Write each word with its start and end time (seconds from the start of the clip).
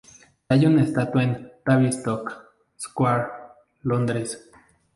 Se 0.03 0.27
halla 0.55 0.67
una 0.67 0.81
estatua 0.81 1.23
en 1.23 1.51
Tavistock 1.63 2.33
Square, 2.75 3.25
Londres. 3.83 4.49